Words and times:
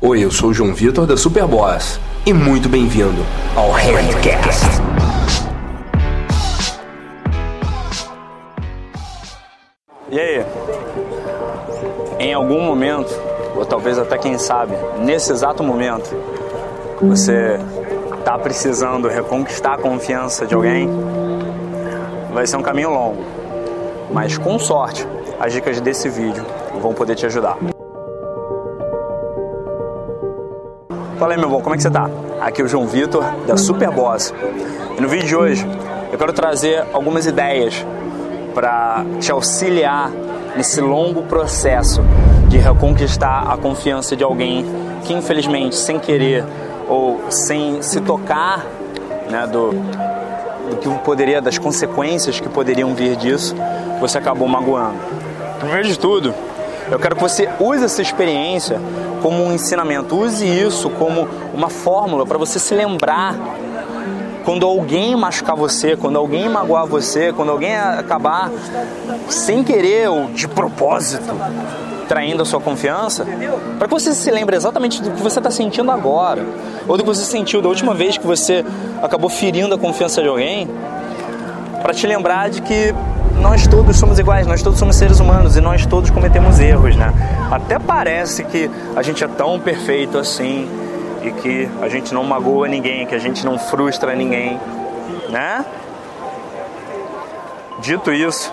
Oi, 0.00 0.24
eu 0.24 0.30
sou 0.30 0.50
o 0.50 0.54
João 0.54 0.72
Vitor 0.72 1.08
da 1.08 1.16
Superboss 1.16 1.98
e 2.24 2.32
muito 2.32 2.68
bem-vindo 2.68 3.20
ao 3.56 3.72
Handcast. 3.72 4.64
E 10.08 10.20
aí? 10.20 10.46
Em 12.20 12.32
algum 12.32 12.62
momento, 12.62 13.12
ou 13.56 13.66
talvez 13.66 13.98
até 13.98 14.16
quem 14.16 14.38
sabe, 14.38 14.76
nesse 15.00 15.32
exato 15.32 15.64
momento, 15.64 16.14
você 17.02 17.58
está 18.16 18.38
precisando 18.38 19.08
reconquistar 19.08 19.74
a 19.74 19.78
confiança 19.78 20.46
de 20.46 20.54
alguém? 20.54 20.88
Vai 22.32 22.46
ser 22.46 22.56
um 22.56 22.62
caminho 22.62 22.90
longo, 22.90 23.24
mas 24.12 24.38
com 24.38 24.60
sorte, 24.60 25.04
as 25.40 25.52
dicas 25.52 25.80
desse 25.80 26.08
vídeo 26.08 26.46
vão 26.80 26.94
poder 26.94 27.16
te 27.16 27.26
ajudar. 27.26 27.58
Fala 31.18 31.34
aí, 31.34 31.38
meu 31.38 31.50
bom, 31.50 31.60
como 31.60 31.74
é 31.74 31.76
que 31.76 31.82
você 31.82 31.90
tá? 31.90 32.08
Aqui 32.40 32.62
é 32.62 32.64
o 32.64 32.68
João 32.68 32.86
Vitor, 32.86 33.24
da 33.44 33.56
Superboss. 33.56 34.32
E 34.96 35.00
no 35.00 35.08
vídeo 35.08 35.26
de 35.26 35.34
hoje, 35.34 35.66
eu 36.12 36.16
quero 36.16 36.32
trazer 36.32 36.84
algumas 36.92 37.26
ideias 37.26 37.84
para 38.54 39.04
te 39.18 39.32
auxiliar 39.32 40.12
nesse 40.56 40.80
longo 40.80 41.24
processo 41.24 42.02
de 42.46 42.56
reconquistar 42.56 43.50
a 43.50 43.56
confiança 43.56 44.14
de 44.14 44.22
alguém 44.22 44.64
que, 45.02 45.12
infelizmente, 45.12 45.74
sem 45.74 45.98
querer 45.98 46.44
ou 46.88 47.20
sem 47.30 47.82
se 47.82 48.00
tocar 48.00 48.64
né, 49.28 49.44
do, 49.48 49.72
do 49.72 50.76
que 50.80 50.88
poderia, 51.00 51.42
das 51.42 51.58
consequências 51.58 52.38
que 52.38 52.48
poderiam 52.48 52.94
vir 52.94 53.16
disso, 53.16 53.56
você 53.98 54.18
acabou 54.18 54.46
magoando. 54.46 54.98
Primeiro 55.58 55.88
de 55.88 55.98
tudo, 55.98 56.32
eu 56.90 56.98
quero 56.98 57.16
que 57.16 57.22
você 57.22 57.48
use 57.60 57.84
essa 57.84 58.00
experiência 58.02 58.80
como 59.22 59.44
um 59.44 59.52
ensinamento. 59.52 60.16
Use 60.16 60.46
isso 60.46 60.90
como 60.90 61.28
uma 61.52 61.68
fórmula 61.68 62.24
para 62.26 62.38
você 62.38 62.58
se 62.58 62.74
lembrar 62.74 63.36
quando 64.44 64.64
alguém 64.64 65.14
machucar 65.14 65.54
você, 65.54 65.96
quando 65.96 66.16
alguém 66.16 66.48
magoar 66.48 66.86
você, 66.86 67.32
quando 67.32 67.50
alguém 67.50 67.76
acabar 67.76 68.50
sem 69.28 69.62
querer 69.62 70.08
ou 70.08 70.28
de 70.28 70.48
propósito 70.48 71.36
traindo 72.08 72.42
a 72.42 72.46
sua 72.46 72.58
confiança, 72.58 73.26
para 73.78 73.86
que 73.86 73.92
você 73.92 74.14
se 74.14 74.30
lembre 74.30 74.56
exatamente 74.56 75.02
do 75.02 75.10
que 75.10 75.22
você 75.22 75.38
está 75.38 75.50
sentindo 75.50 75.90
agora, 75.90 76.42
ou 76.88 76.96
do 76.96 77.02
que 77.02 77.08
você 77.08 77.22
sentiu 77.22 77.60
da 77.60 77.68
última 77.68 77.92
vez 77.92 78.16
que 78.16 78.26
você 78.26 78.64
acabou 79.02 79.28
ferindo 79.28 79.74
a 79.74 79.78
confiança 79.78 80.22
de 80.22 80.28
alguém, 80.28 80.66
para 81.82 81.92
te 81.92 82.06
lembrar 82.06 82.48
de 82.48 82.62
que 82.62 82.94
nós 83.40 83.66
todos 83.66 83.96
somos 83.96 84.18
iguais, 84.18 84.46
nós 84.46 84.62
todos 84.62 84.78
somos 84.78 84.96
seres 84.96 85.20
humanos 85.20 85.56
e 85.56 85.60
nós 85.60 85.86
todos 85.86 86.10
cometemos 86.10 86.58
erros, 86.58 86.96
né? 86.96 87.12
Até 87.50 87.78
parece 87.78 88.44
que 88.44 88.70
a 88.96 89.02
gente 89.02 89.22
é 89.22 89.28
tão 89.28 89.58
perfeito 89.60 90.18
assim 90.18 90.68
e 91.22 91.30
que 91.30 91.68
a 91.80 91.88
gente 91.88 92.12
não 92.12 92.24
magoa 92.24 92.68
ninguém, 92.68 93.06
que 93.06 93.14
a 93.14 93.18
gente 93.18 93.44
não 93.44 93.58
frustra 93.58 94.14
ninguém, 94.14 94.60
né? 95.28 95.64
Dito 97.80 98.12
isso, 98.12 98.50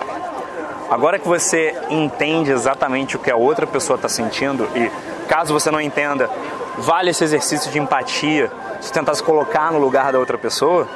agora 0.88 1.18
que 1.18 1.26
você 1.26 1.74
entende 1.90 2.52
exatamente 2.52 3.16
o 3.16 3.18
que 3.18 3.30
a 3.30 3.36
outra 3.36 3.66
pessoa 3.66 3.96
está 3.96 4.08
sentindo 4.08 4.68
e 4.74 4.90
caso 5.26 5.52
você 5.52 5.68
não 5.70 5.80
entenda, 5.80 6.30
vale 6.78 7.10
esse 7.10 7.24
exercício 7.24 7.72
de 7.72 7.78
empatia, 7.80 8.50
de 8.80 8.92
tentar 8.92 9.14
se 9.14 9.22
colocar 9.22 9.72
no 9.72 9.78
lugar 9.78 10.12
da 10.12 10.18
outra 10.18 10.38
pessoa. 10.38 10.86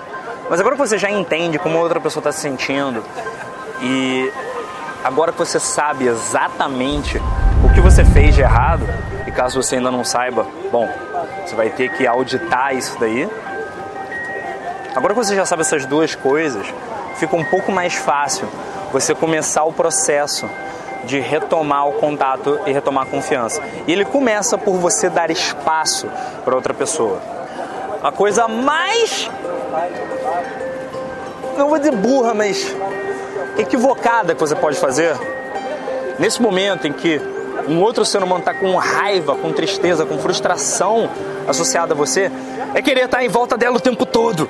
Mas 0.48 0.60
agora 0.60 0.76
que 0.76 0.80
você 0.80 0.96
já 0.96 1.10
entende 1.10 1.58
como 1.58 1.76
a 1.76 1.80
outra 1.80 2.00
pessoa 2.00 2.20
está 2.20 2.30
se 2.30 2.40
sentindo 2.40 3.02
e 3.82 4.32
agora 5.02 5.32
que 5.32 5.38
você 5.38 5.58
sabe 5.58 6.06
exatamente 6.06 7.20
o 7.64 7.72
que 7.72 7.80
você 7.80 8.04
fez 8.04 8.34
de 8.34 8.40
errado, 8.40 8.86
e 9.26 9.30
caso 9.30 9.62
você 9.62 9.76
ainda 9.76 9.90
não 9.90 10.04
saiba, 10.04 10.46
bom, 10.70 10.88
você 11.44 11.54
vai 11.54 11.70
ter 11.70 11.90
que 11.90 12.06
auditar 12.06 12.74
isso 12.74 12.96
daí. 12.98 13.28
Agora 14.94 15.14
que 15.14 15.24
você 15.24 15.34
já 15.34 15.46
sabe 15.46 15.62
essas 15.62 15.86
duas 15.86 16.14
coisas, 16.14 16.66
fica 17.16 17.36
um 17.36 17.44
pouco 17.44 17.70
mais 17.70 17.94
fácil 17.94 18.48
você 18.92 19.14
começar 19.14 19.64
o 19.64 19.72
processo 19.72 20.48
de 21.04 21.18
retomar 21.18 21.88
o 21.88 21.92
contato 21.92 22.60
e 22.66 22.72
retomar 22.72 23.04
a 23.04 23.06
confiança. 23.06 23.62
E 23.86 23.92
ele 23.92 24.04
começa 24.04 24.58
por 24.58 24.74
você 24.74 25.08
dar 25.08 25.30
espaço 25.30 26.08
para 26.44 26.54
outra 26.54 26.74
pessoa. 26.74 27.20
A 28.02 28.10
coisa 28.10 28.48
mais 28.48 29.30
não 31.56 31.68
vou 31.68 31.78
dizer 31.78 31.92
burra, 31.92 32.34
mas 32.34 32.74
equivocada 33.58 34.34
que 34.34 34.40
você 34.40 34.54
pode 34.54 34.78
fazer, 34.78 35.16
nesse 36.18 36.40
momento 36.40 36.86
em 36.86 36.92
que 36.92 37.20
um 37.68 37.80
outro 37.80 38.04
ser 38.04 38.22
humano 38.22 38.40
está 38.40 38.54
com 38.54 38.74
raiva, 38.76 39.34
com 39.36 39.52
tristeza, 39.52 40.06
com 40.06 40.18
frustração 40.18 41.10
associada 41.46 41.94
a 41.94 41.96
você, 41.96 42.30
é 42.74 42.82
querer 42.82 43.04
estar 43.04 43.18
tá 43.18 43.24
em 43.24 43.28
volta 43.28 43.56
dela 43.56 43.76
o 43.76 43.80
tempo 43.80 44.06
todo. 44.06 44.48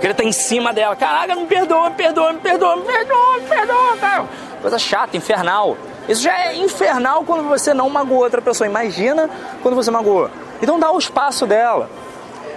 Querer 0.00 0.12
estar 0.12 0.22
tá 0.22 0.28
em 0.28 0.32
cima 0.32 0.72
dela. 0.72 0.94
Caraca, 0.94 1.34
me 1.34 1.46
perdoa, 1.46 1.90
me 1.90 1.96
perdoa, 1.96 2.32
me 2.32 2.38
perdoa, 2.38 2.76
me 2.76 2.84
perdoa, 2.84 3.38
me 3.38 3.48
perdoa, 3.48 3.96
cara. 4.00 4.24
Coisa 4.60 4.78
chata, 4.78 5.16
infernal. 5.16 5.76
Isso 6.08 6.22
já 6.22 6.46
é 6.46 6.56
infernal 6.56 7.24
quando 7.24 7.48
você 7.48 7.74
não 7.74 7.90
magoou 7.90 8.22
outra 8.22 8.40
pessoa. 8.40 8.66
Imagina 8.66 9.28
quando 9.62 9.74
você 9.74 9.90
magoou. 9.90 10.30
Então 10.62 10.78
dá 10.78 10.90
o 10.90 10.98
espaço 10.98 11.46
dela. 11.46 11.90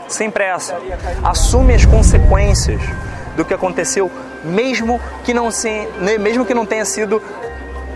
Sem 0.08 0.30
pressa. 0.30 0.78
Assume 1.24 1.74
as 1.74 1.86
consequências 1.86 2.82
do 3.36 3.46
que 3.46 3.54
aconteceu 3.54 4.12
mesmo 4.44 5.00
que 5.24 5.34
não, 5.34 5.52
se, 5.52 5.70
né, 6.00 6.18
mesmo 6.18 6.46
que 6.46 6.54
não 6.54 6.66
tenha 6.66 6.86
sido 6.86 7.22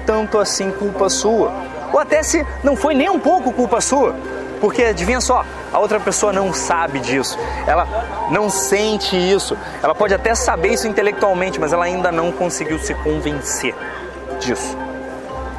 tanto 0.06 0.38
assim 0.38 0.72
culpa 0.72 1.10
sua. 1.10 1.52
Ou 1.92 2.00
até 2.00 2.22
se 2.24 2.46
não 2.64 2.76
foi 2.76 2.94
nem 2.94 3.10
um 3.10 3.20
pouco 3.20 3.52
culpa 3.52 3.82
sua. 3.82 4.16
Porque 4.62 4.84
adivinha 4.84 5.20
só, 5.20 5.46
a 5.72 5.80
outra 5.80 6.00
pessoa 6.00 6.32
não 6.32 6.54
sabe 6.54 7.00
disso, 7.00 7.38
ela 7.68 7.86
não 8.32 8.50
sente 8.50 9.16
isso, 9.16 9.56
ela 9.84 9.94
pode 9.94 10.14
até 10.14 10.34
saber 10.34 10.70
isso 10.70 10.88
intelectualmente, 10.88 11.60
mas 11.60 11.74
ela 11.74 11.86
ainda 11.86 12.12
não 12.12 12.32
conseguiu 12.32 12.80
se 12.80 12.96
convencer 12.96 13.76
disso. 14.40 14.78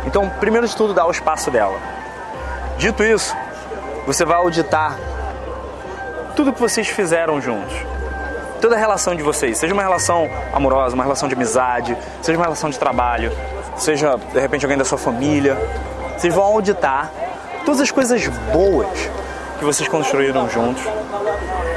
Então, 0.07 0.29
primeiro 0.41 0.67
de 0.67 0.75
tudo, 0.75 0.95
dá 0.95 1.07
o 1.07 1.11
espaço 1.11 1.51
dela. 1.51 1.79
Dito 2.79 3.05
isso, 3.05 3.37
você 4.07 4.25
vai 4.25 4.39
auditar 4.39 4.99
tudo 6.35 6.53
que 6.53 6.61
vocês 6.61 6.89
fizeram 6.89 7.41
juntos 7.41 7.96
toda 8.61 8.75
a 8.75 8.79
relação 8.79 9.15
de 9.15 9.23
vocês, 9.23 9.59
seja 9.59 9.73
uma 9.73 9.83
relação 9.83 10.29
amorosa, 10.53 10.95
uma 10.95 11.05
relação 11.05 11.29
de 11.29 11.35
amizade, 11.35 11.97
seja 12.23 12.39
uma 12.39 12.45
relação 12.45 12.71
de 12.71 12.79
trabalho, 12.79 13.33
seja 13.77 14.17
de 14.17 14.41
repente 14.41 14.65
alguém 14.65 14.79
da 14.79 14.85
sua 14.85 14.99
família, 14.99 15.57
vocês 16.17 16.35
vão 16.35 16.45
auditar 16.45 17.11
todas 17.65 17.81
as 17.81 17.91
coisas 17.91 18.27
boas 18.53 18.89
que 19.59 19.65
vocês 19.65 19.89
construíram 19.89 20.49
juntos. 20.49 20.83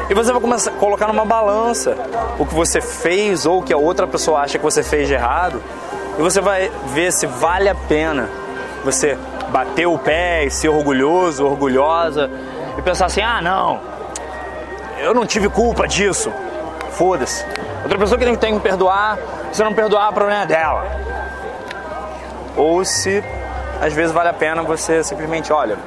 E 0.09 0.13
você 0.13 0.31
vai 0.31 0.41
começar 0.41 0.71
a 0.71 0.73
colocar 0.73 1.07
numa 1.07 1.25
balança 1.25 1.95
o 2.37 2.45
que 2.45 2.53
você 2.53 2.81
fez 2.81 3.45
ou 3.45 3.59
o 3.59 3.63
que 3.63 3.71
a 3.71 3.77
outra 3.77 4.07
pessoa 4.07 4.41
acha 4.41 4.57
que 4.57 4.63
você 4.63 4.81
fez 4.81 5.07
de 5.07 5.13
errado. 5.13 5.61
E 6.17 6.21
você 6.21 6.41
vai 6.41 6.71
ver 6.87 7.11
se 7.13 7.27
vale 7.27 7.69
a 7.69 7.75
pena 7.75 8.29
você 8.83 9.17
bater 9.49 9.85
o 9.85 9.97
pé 9.97 10.45
e 10.45 10.51
ser 10.51 10.69
orgulhoso, 10.69 11.45
orgulhosa 11.45 12.29
e 12.77 12.81
pensar 12.81 13.05
assim: 13.05 13.21
ah, 13.21 13.39
não, 13.41 13.79
eu 14.99 15.13
não 15.13 15.25
tive 15.25 15.47
culpa 15.47 15.87
disso 15.87 16.31
foda-se. 16.99 17.45
Outra 17.81 17.97
pessoa 17.97 18.19
que 18.19 18.37
tem 18.37 18.55
que 18.55 18.59
perdoar, 18.59 19.17
se 19.53 19.63
não 19.63 19.73
perdoar, 19.73 20.09
o 20.09 20.13
problema 20.13 20.43
é 20.43 20.45
dela. 20.45 20.85
Ou 22.57 22.83
se 22.83 23.23
às 23.81 23.93
vezes 23.93 24.11
vale 24.11 24.27
a 24.27 24.33
pena 24.33 24.61
você 24.63 25.01
simplesmente, 25.01 25.53
olha, 25.53 25.77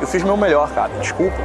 eu 0.00 0.06
fiz 0.06 0.22
meu 0.22 0.38
melhor, 0.38 0.70
cara, 0.70 0.88
desculpa. 0.98 1.36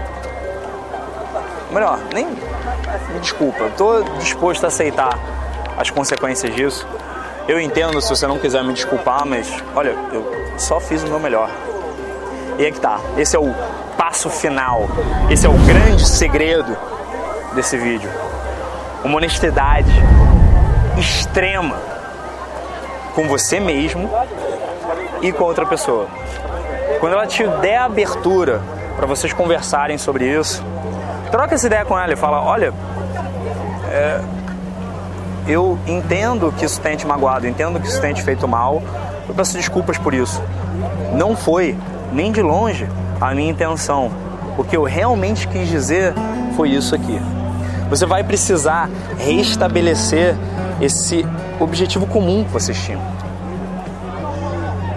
Melhor, 1.70 2.00
nem 2.14 2.28
me 2.28 3.20
desculpa, 3.20 3.66
estou 3.66 4.02
disposto 4.20 4.64
a 4.64 4.68
aceitar 4.68 5.20
as 5.78 5.90
consequências 5.90 6.56
disso. 6.56 6.88
Eu 7.46 7.60
entendo 7.60 8.00
se 8.00 8.10
você 8.10 8.26
não 8.26 8.40
quiser 8.40 8.64
me 8.64 8.72
desculpar, 8.72 9.26
mas 9.26 9.54
olha, 9.76 9.98
eu 10.14 10.54
só 10.58 10.80
fiz 10.80 11.04
o 11.04 11.08
meu 11.08 11.20
melhor. 11.20 11.50
E 12.58 12.66
é 12.66 12.72
que 12.72 12.80
tá, 12.80 13.02
esse 13.18 13.36
é 13.36 13.40
o 13.40 13.54
passo 13.98 14.30
final, 14.30 14.88
esse 15.30 15.46
é 15.46 15.50
o 15.50 15.58
grande 15.66 16.08
segredo 16.08 16.78
desse 17.54 17.78
vídeo. 17.78 18.10
Uma 19.04 19.18
honestidade 19.18 19.92
extrema 20.98 21.76
com 23.16 23.28
você 23.28 23.60
mesmo 23.60 24.10
e 25.22 25.32
com 25.32 25.44
outra 25.44 25.66
pessoa. 25.66 26.08
Quando 27.00 27.14
ela 27.14 27.28
te 27.28 27.46
der 27.62 27.78
abertura 27.78 28.62
para 28.96 29.06
vocês 29.06 29.34
conversarem 29.34 29.98
sobre 29.98 30.26
isso, 30.26 30.64
troca 31.32 31.56
essa 31.56 31.68
ideia 31.68 31.86
com 31.86 31.98
ela 31.98 32.14
e 32.14 32.16
fala: 32.16 32.42
Olha, 32.42 32.74
é, 33.92 34.22
eu 35.48 35.78
entendo 35.86 36.54
que 36.58 36.66
isso 36.66 36.80
tenha 36.80 36.96
te 36.96 37.06
magoado, 37.06 37.48
entendo 37.48 37.80
que 37.80 37.88
isso 37.88 38.00
tenha 38.00 38.14
te 38.14 38.24
feito 38.24 38.48
mal, 38.48 38.82
eu 39.28 39.36
peço 39.36 39.58
desculpas 39.58 39.98
por 39.98 40.14
isso. 40.14 40.42
Não 41.14 41.36
foi, 41.36 41.78
nem 42.12 42.32
de 42.32 42.42
longe, 42.42 42.88
a 43.20 43.34
minha 43.34 43.52
intenção. 43.52 44.12
O 44.58 44.64
que 44.64 44.78
eu 44.78 44.84
realmente 44.84 45.48
quis 45.48 45.68
dizer 45.68 46.14
foi 46.56 46.70
isso 46.70 46.94
aqui. 46.94 47.20
Você 47.94 48.08
vai 48.08 48.24
precisar 48.24 48.90
restabelecer 49.20 50.36
esse 50.82 51.24
objetivo 51.60 52.08
comum 52.08 52.44
que 52.44 52.52
vocês 52.52 52.76
tinham. 52.84 53.00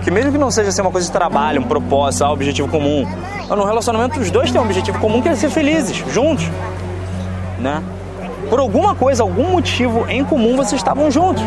Que 0.02 0.10
mesmo 0.10 0.32
que 0.32 0.38
não 0.38 0.50
seja 0.50 0.70
assim, 0.70 0.80
uma 0.80 0.90
coisa 0.90 1.06
de 1.06 1.12
trabalho, 1.12 1.60
um 1.60 1.64
propósito, 1.64 2.24
um 2.24 2.30
objetivo 2.30 2.68
comum, 2.68 3.06
No 3.50 3.66
relacionamento, 3.66 4.18
os 4.18 4.30
dois 4.30 4.50
têm 4.50 4.58
um 4.58 4.64
objetivo 4.64 4.98
comum 4.98 5.20
que 5.20 5.28
é 5.28 5.34
ser 5.34 5.50
felizes, 5.50 6.02
juntos, 6.10 6.50
né? 7.58 7.82
Por 8.48 8.60
alguma 8.60 8.94
coisa, 8.94 9.22
algum 9.22 9.50
motivo 9.50 10.08
em 10.08 10.24
comum, 10.24 10.56
vocês 10.56 10.80
estavam 10.80 11.10
juntos. 11.10 11.44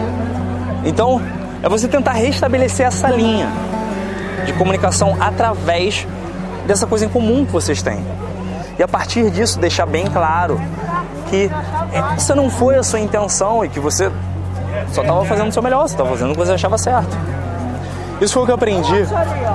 Então, 0.86 1.20
é 1.64 1.68
você 1.68 1.88
tentar 1.88 2.14
restabelecer 2.14 2.86
essa 2.86 3.10
linha 3.10 3.50
de 4.46 4.54
comunicação 4.54 5.18
através 5.20 6.08
dessa 6.68 6.86
coisa 6.86 7.06
em 7.06 7.10
comum 7.10 7.44
que 7.44 7.52
vocês 7.52 7.82
têm. 7.82 8.06
E 8.78 8.84
a 8.84 8.88
partir 8.88 9.32
disso, 9.32 9.58
deixar 9.58 9.88
bem 9.88 10.06
claro 10.06 10.62
que 11.30 11.50
essa 12.16 12.36
não 12.36 12.50
foi 12.50 12.78
a 12.78 12.84
sua 12.84 13.00
intenção 13.00 13.64
e 13.64 13.70
que 13.70 13.80
você 13.80 14.12
só 14.92 15.02
estava 15.02 15.24
fazendo 15.26 15.50
o 15.50 15.52
seu 15.52 15.62
melhor, 15.62 15.88
você 15.88 15.94
estava 15.94 16.10
fazendo 16.10 16.30
o 16.30 16.34
que 16.34 16.40
você 16.40 16.52
achava 16.52 16.78
certo. 16.78 17.18
Isso 18.22 18.34
foi 18.34 18.44
o 18.44 18.46
que 18.46 18.52
eu 18.52 18.56
aprendi 18.56 19.08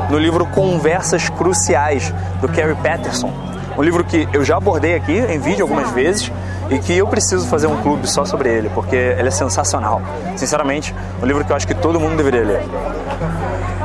no 0.09 0.19
livro 0.19 0.47
Conversas 0.47 1.29
Cruciais, 1.29 2.13
do 2.41 2.49
Kerry 2.49 2.75
Patterson. 2.77 3.31
Um 3.77 3.83
livro 3.83 4.05
que 4.05 4.29
eu 4.33 4.45
já 4.45 4.57
abordei 4.57 4.95
aqui 4.95 5.13
em 5.13 5.39
vídeo 5.39 5.63
algumas 5.63 5.91
vezes 5.91 6.31
e 6.71 6.79
que 6.79 6.97
eu 6.97 7.07
preciso 7.07 7.47
fazer 7.47 7.67
um 7.67 7.77
clube 7.83 8.09
só 8.09 8.25
sobre 8.25 8.49
ele, 8.49 8.71
porque 8.71 8.97
ele 8.97 9.29
é 9.29 9.31
sensacional. 9.31 10.01
Sinceramente, 10.37 10.95
um 11.23 11.27
livro 11.27 11.45
que 11.45 11.53
eu 11.53 11.57
acho 11.57 11.67
que 11.67 11.75
todo 11.75 12.01
mundo 12.01 12.17
deveria 12.17 12.43
ler. 12.43 12.63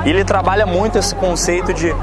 E 0.05 0.09
ele 0.09 0.23
trabalha 0.23 0.65
muito 0.65 0.97
esse 0.97 1.13
conceito 1.15 1.73
de 1.73 1.93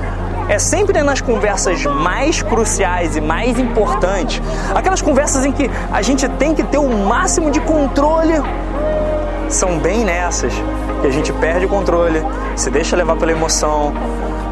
é 0.49 0.59
sempre 0.59 1.03
nas 1.03 1.21
conversas 1.21 1.85
mais 1.85 2.43
cruciais 2.43 3.17
e 3.17 3.21
mais 3.21 3.59
importantes, 3.59 4.41
aquelas 4.75 5.03
conversas 5.03 5.45
em 5.45 5.53
que 5.53 5.71
a 5.93 6.03
gente 6.03 6.29
tem 6.31 6.55
que 6.55 6.63
ter 6.63 6.79
o 6.79 6.89
máximo 7.07 7.51
de 7.51 7.61
controle, 7.61 8.35
são 9.49 9.79
bem 9.79 10.05
nessas 10.05 10.53
que 11.01 11.07
a 11.07 11.11
gente 11.11 11.33
perde 11.33 11.67
o 11.67 11.69
controle, 11.69 12.25
se 12.55 12.71
deixa 12.71 12.97
levar 12.97 13.17
pela 13.17 13.33
emoção, 13.33 13.93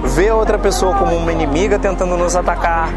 vê 0.04 0.28
a 0.28 0.34
outra 0.34 0.58
pessoa 0.58 0.94
como 0.96 1.16
uma 1.16 1.32
inimiga 1.32 1.78
tentando 1.78 2.16
nos 2.16 2.36
atacar, 2.36 2.90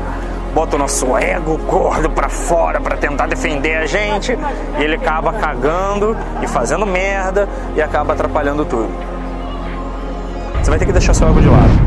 bota 0.54 0.76
o 0.76 0.80
nosso 0.80 1.16
ego 1.18 1.58
gordo 1.58 2.10
para 2.10 2.30
fora 2.30 2.82
para 2.82 2.98
tentar 2.98 3.28
defender 3.28 3.78
a 3.78 3.86
gente 3.86 4.38
e 4.80 4.84
ele 4.84 4.96
acaba 4.96 5.34
cagando 5.34 6.18
e 6.42 6.48
fazendo 6.48 6.86
merda 6.86 7.48
e 7.76 7.82
acaba 7.82 8.14
atrapalhando 8.14 8.66
tudo. 8.66 8.90
Você 10.62 10.70
vai 10.70 10.80
ter 10.80 10.86
que 10.86 10.92
deixar 10.92 11.14
seu 11.14 11.28
ego 11.30 11.40
de 11.40 11.48
lado. 11.48 11.87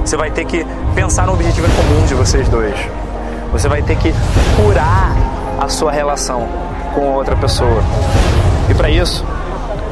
Você 0.00 0.16
vai 0.16 0.30
ter 0.30 0.44
que 0.44 0.66
pensar 0.94 1.26
no 1.26 1.32
objetivo 1.32 1.66
comum 1.68 2.06
de 2.06 2.14
vocês 2.14 2.48
dois. 2.48 2.74
Você 3.52 3.68
vai 3.68 3.82
ter 3.82 3.96
que 3.96 4.12
curar 4.56 5.14
a 5.60 5.68
sua 5.68 5.92
relação 5.92 6.48
com 6.94 7.12
outra 7.12 7.36
pessoa. 7.36 7.82
E 8.68 8.74
para 8.74 8.90
isso 8.90 9.24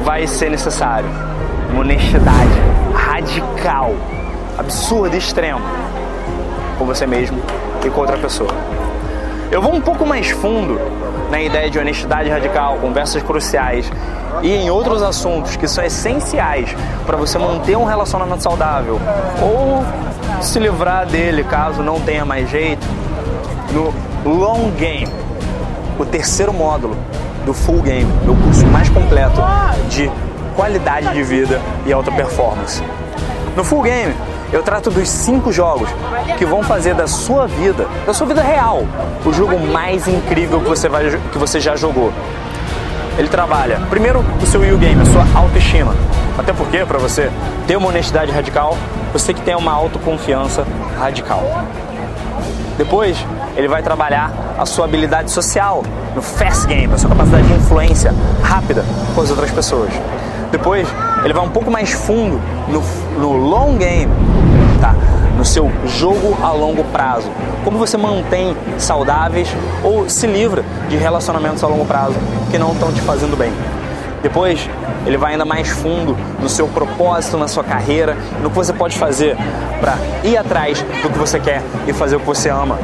vai 0.03 0.27
ser 0.27 0.49
necessário 0.49 1.09
uma 1.71 1.81
honestidade 1.81 2.51
radical, 2.93 3.93
absurda 4.57 5.15
e 5.15 5.19
extrema 5.19 5.61
com 6.77 6.85
você 6.85 7.05
mesmo 7.05 7.41
e 7.85 7.89
com 7.89 8.01
outra 8.01 8.17
pessoa. 8.17 8.53
Eu 9.51 9.61
vou 9.61 9.73
um 9.73 9.81
pouco 9.81 10.05
mais 10.05 10.29
fundo 10.29 10.79
na 11.33 11.41
ideia 11.41 11.67
de 11.67 11.79
honestidade 11.79 12.29
radical, 12.29 12.77
conversas 12.77 13.23
cruciais 13.23 13.91
e 14.43 14.53
em 14.53 14.69
outros 14.69 15.01
assuntos 15.01 15.55
que 15.55 15.67
são 15.67 15.83
essenciais 15.83 16.69
para 17.07 17.17
você 17.17 17.39
manter 17.39 17.75
um 17.75 17.85
relacionamento 17.85 18.43
saudável 18.43 19.01
ou 19.41 19.83
se 20.43 20.59
livrar 20.59 21.07
dele 21.07 21.43
caso 21.43 21.81
não 21.81 21.99
tenha 21.99 22.23
mais 22.23 22.47
jeito, 22.51 22.85
no 23.71 23.91
Long 24.23 24.69
Game, 24.77 25.11
o 25.97 26.05
terceiro 26.05 26.53
módulo 26.53 26.95
do 27.47 27.51
Full 27.51 27.81
Game, 27.81 28.13
meu 28.23 28.35
curso 28.35 28.63
mais 28.67 28.87
completo 28.89 29.41
de 29.89 30.11
qualidade 30.55 31.11
de 31.13 31.23
vida 31.23 31.59
e 31.83 31.91
alta 31.91 32.11
performance. 32.11 32.83
No 33.55 33.63
Full 33.63 33.81
Game, 33.81 34.13
eu 34.53 34.63
trato 34.63 34.89
dos 34.89 35.09
cinco 35.09 35.51
jogos 35.51 35.89
que 36.37 36.45
vão 36.45 36.63
fazer 36.63 36.93
da 36.93 37.07
sua 37.07 37.47
vida, 37.47 37.87
da 38.05 38.13
sua 38.13 38.27
vida 38.27 38.41
real, 38.41 38.85
o 39.25 39.33
jogo 39.33 39.59
mais 39.59 40.07
incrível 40.07 40.61
que 40.61 40.69
você, 40.69 40.87
vai, 40.87 41.09
que 41.31 41.37
você 41.37 41.59
já 41.59 41.75
jogou 41.75 42.13
ele 43.17 43.27
trabalha 43.27 43.79
primeiro 43.89 44.23
o 44.41 44.45
seu 44.45 44.63
you 44.63 44.77
game, 44.77 45.01
a 45.01 45.05
sua 45.05 45.25
autoestima. 45.39 45.95
Até 46.37 46.51
porque, 46.51 46.83
para 46.85 46.97
você 46.97 47.31
ter 47.67 47.75
uma 47.75 47.89
honestidade 47.89 48.31
radical, 48.31 48.77
você 49.11 49.27
tem 49.27 49.35
que 49.35 49.41
ter 49.41 49.55
uma 49.55 49.71
autoconfiança 49.71 50.65
radical. 50.97 51.43
Depois, 52.77 53.23
ele 53.55 53.67
vai 53.67 53.83
trabalhar 53.83 54.31
a 54.57 54.65
sua 54.65 54.85
habilidade 54.85 55.31
social 55.31 55.83
no 56.15 56.21
fast 56.21 56.65
game, 56.65 56.91
a 56.91 56.97
sua 56.97 57.09
capacidade 57.09 57.47
de 57.47 57.53
influência 57.53 58.13
rápida 58.41 58.83
com 59.13 59.21
as 59.21 59.29
outras 59.29 59.51
pessoas. 59.51 59.91
Depois, 60.51 60.87
ele 61.23 61.33
vai 61.33 61.43
um 61.43 61.49
pouco 61.49 61.69
mais 61.69 61.91
fundo 61.91 62.41
no, 62.67 62.81
no 63.19 63.33
long 63.33 63.77
game? 63.77 64.11
No 65.37 65.45
seu 65.45 65.71
jogo 65.85 66.37
a 66.41 66.51
longo 66.51 66.83
prazo. 66.85 67.29
Como 67.63 67.77
você 67.77 67.97
mantém 67.97 68.55
saudáveis 68.77 69.47
ou 69.83 70.09
se 70.09 70.27
livra 70.27 70.63
de 70.89 70.97
relacionamentos 70.97 71.63
a 71.63 71.67
longo 71.67 71.85
prazo 71.85 72.15
que 72.51 72.57
não 72.57 72.73
estão 72.73 72.91
te 72.91 73.01
fazendo 73.01 73.37
bem. 73.37 73.53
Depois, 74.21 74.69
ele 75.05 75.17
vai 75.17 75.33
ainda 75.33 75.43
mais 75.43 75.67
fundo 75.67 76.15
no 76.41 76.47
seu 76.47 76.67
propósito, 76.67 77.37
na 77.37 77.47
sua 77.47 77.63
carreira, 77.63 78.15
no 78.41 78.49
que 78.49 78.55
você 78.55 78.71
pode 78.71 78.97
fazer 78.97 79.35
para 79.81 79.97
ir 80.23 80.37
atrás 80.37 80.81
do 80.81 81.09
que 81.09 81.19
você 81.19 81.39
quer 81.39 81.61
e 81.85 81.91
fazer 81.91 82.15
o 82.15 82.19
que 82.21 82.25
você 82.25 82.49
ama 82.49 82.79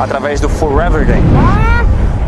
através 0.00 0.40
do 0.40 0.48
Forever 0.48 1.06
Day. 1.06 1.22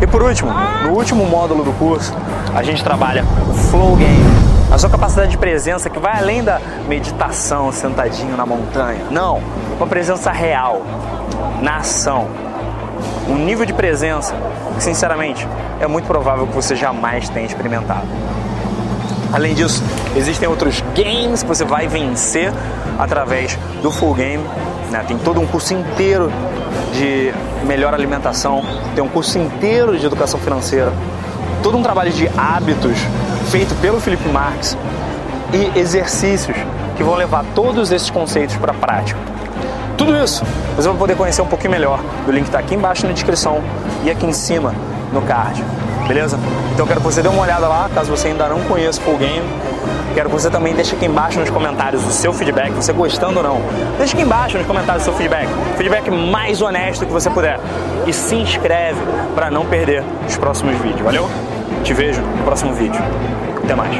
E 0.01 0.07
por 0.07 0.21
último, 0.21 0.51
no 0.83 0.91
último 0.91 1.25
módulo 1.25 1.63
do 1.63 1.73
curso, 1.73 2.13
a 2.53 2.63
gente 2.63 2.81
trabalha 2.81 3.25
o 3.49 3.53
Flow 3.53 3.95
Game 3.97 4.44
a 4.75 4.77
sua 4.77 4.89
capacidade 4.89 5.31
de 5.31 5.37
presença 5.37 5.89
que 5.89 5.97
vai 5.97 6.17
além 6.17 6.43
da 6.43 6.59
meditação 6.85 7.71
sentadinho 7.71 8.35
na 8.35 8.45
montanha. 8.45 9.05
Não, 9.09 9.41
uma 9.77 9.87
presença 9.87 10.33
real, 10.33 10.81
na 11.61 11.77
ação. 11.77 12.27
Um 13.29 13.37
nível 13.37 13.65
de 13.65 13.71
presença 13.71 14.35
que, 14.75 14.83
sinceramente, 14.83 15.47
é 15.79 15.87
muito 15.87 16.05
provável 16.07 16.45
que 16.45 16.53
você 16.53 16.75
jamais 16.75 17.29
tenha 17.29 17.45
experimentado. 17.45 18.05
Além 19.31 19.53
disso, 19.53 19.81
existem 20.13 20.45
outros 20.45 20.83
games 20.93 21.41
que 21.41 21.47
você 21.47 21.63
vai 21.63 21.87
vencer 21.87 22.51
através 22.99 23.57
do 23.81 23.89
Full 23.89 24.13
Game. 24.13 24.43
Né? 24.91 25.05
Tem 25.07 25.17
todo 25.17 25.39
um 25.39 25.47
curso 25.47 25.73
inteiro 25.73 26.29
de 26.91 27.33
melhor 27.65 27.93
alimentação, 27.93 28.61
tem 28.93 29.01
um 29.01 29.07
curso 29.07 29.39
inteiro 29.39 29.97
de 29.97 30.05
educação 30.05 30.37
financeira, 30.37 30.91
todo 31.63 31.77
um 31.77 31.81
trabalho 31.81 32.11
de 32.11 32.29
hábitos 32.37 32.97
feito 33.45 33.75
pelo 33.75 33.99
Felipe 33.99 34.27
Marques 34.29 34.77
e 35.53 35.79
exercícios 35.79 36.57
que 36.97 37.03
vão 37.03 37.15
levar 37.15 37.45
todos 37.53 37.91
esses 37.91 38.09
conceitos 38.09 38.55
para 38.57 38.71
a 38.71 38.75
prática. 38.75 39.19
Tudo 39.97 40.15
isso 40.15 40.43
você 40.75 40.87
vai 40.87 40.97
poder 40.97 41.15
conhecer 41.15 41.41
um 41.41 41.47
pouquinho 41.47 41.71
melhor. 41.71 41.99
O 42.27 42.31
link 42.31 42.45
está 42.45 42.59
aqui 42.59 42.75
embaixo 42.75 43.05
na 43.07 43.13
descrição 43.13 43.61
e 44.03 44.09
aqui 44.09 44.25
em 44.25 44.33
cima 44.33 44.73
no 45.13 45.21
card. 45.21 45.63
Beleza? 46.07 46.37
Então 46.73 46.85
quero 46.85 46.99
que 46.99 47.05
você 47.05 47.21
dê 47.21 47.27
uma 47.27 47.41
olhada 47.41 47.67
lá, 47.67 47.89
caso 47.93 48.11
você 48.11 48.27
ainda 48.27 48.47
não 48.47 48.59
conheça 48.61 48.99
o 48.99 49.03
Full 49.03 49.17
Game. 49.17 49.45
Quero 50.13 50.29
que 50.29 50.35
você 50.35 50.49
também 50.49 50.73
deixe 50.73 50.95
aqui 50.95 51.05
embaixo 51.05 51.39
nos 51.39 51.49
comentários 51.49 52.05
o 52.05 52.11
seu 52.11 52.31
feedback, 52.31 52.71
você 52.71 52.93
gostando 52.93 53.37
ou 53.37 53.43
não. 53.43 53.61
Deixe 53.97 54.13
aqui 54.13 54.23
embaixo 54.23 54.57
nos 54.57 54.67
comentários 54.67 55.03
o 55.03 55.05
seu 55.05 55.13
feedback. 55.13 55.47
Feedback 55.77 56.09
mais 56.09 56.61
honesto 56.61 57.05
que 57.05 57.11
você 57.11 57.29
puder. 57.29 57.59
E 58.05 58.13
se 58.13 58.35
inscreve 58.35 58.99
para 59.33 59.49
não 59.49 59.65
perder 59.65 60.03
os 60.27 60.37
próximos 60.37 60.77
vídeos. 60.77 61.01
Valeu? 61.01 61.29
Te 61.83 61.93
vejo 61.93 62.21
no 62.21 62.43
próximo 62.43 62.73
vídeo. 62.73 63.01
Até 63.63 63.75
mais. 63.75 63.95